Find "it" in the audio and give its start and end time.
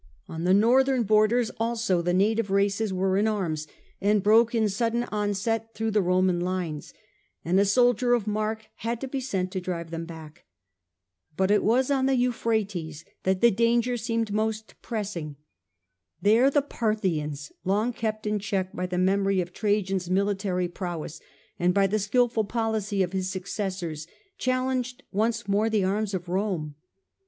11.51-11.63